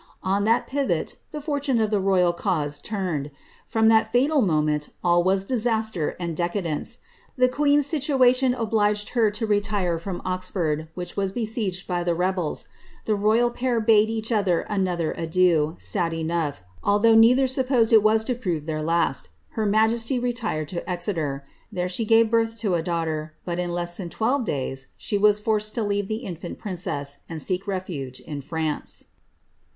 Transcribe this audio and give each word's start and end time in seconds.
On 0.23 0.45
that 0.45 0.65
pivot 0.65 1.17
the 1.29 1.39
fortune 1.41 1.79
of 1.79 1.91
the 1.91 1.99
royal 1.99 2.33
eanse 2.33 2.81
turned. 2.81 3.29
From 3.67 3.87
that 3.89 4.11
fatal 4.11 4.41
moment 4.41 4.89
all 5.03 5.21
was 5.23 5.43
disaster 5.43 6.15
and 6.19 6.35
decadence. 6.35 6.97
The 7.37 7.47
queen's 7.47 7.85
situation 7.85 8.55
obliged 8.55 9.09
her 9.09 9.29
to 9.29 9.45
retire 9.45 9.99
from 9.99 10.19
Oxford, 10.25 10.87
which 10.95 11.15
was 11.15 11.31
besieged 11.31 11.85
by 11.85 12.03
the 12.03 12.15
re!yel«. 12.15 12.57
The 13.05 13.13
royal 13.13 13.51
pair 13.51 13.79
bade 13.79 14.09
each 14.09 14.31
other 14.31 14.61
an 14.61 14.87
adieu, 14.87 15.75
sad 15.77 16.15
enough, 16.15 16.63
although 16.83 17.13
neither 17.13 17.45
supffosed 17.45 17.93
it 17.93 18.01
vms 18.01 18.25
to 18.25 18.33
prove 18.33 18.63
tiieir 18.63 18.83
last. 18.83 19.29
Her 19.49 19.67
majesty 19.67 20.17
retired 20.17 20.69
to 20.69 20.89
Exeter. 20.89 21.45
There 21.71 21.87
she 21.87 22.07
^ve 22.07 22.27
birth 22.27 22.57
to 22.57 22.73
a 22.73 22.81
daughter; 22.81 23.35
but. 23.45 23.59
in 23.59 23.69
less 23.71 23.97
than 23.97 24.09
twelve 24.09 24.45
days, 24.45 24.87
she 24.97 25.19
was 25.19 25.37
forced 25.37 25.75
to 25.75 25.83
leave 25.83 26.07
the 26.07 26.25
infant 26.25 26.57
princess, 26.57 27.19
and 27.29 27.39
seek 27.39 27.67
refuge 27.67 28.19
in 28.19 28.41
France. 28.41 29.05